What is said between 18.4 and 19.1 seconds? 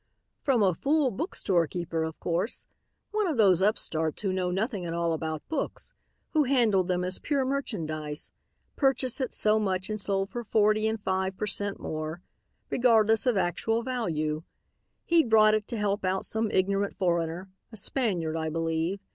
believe.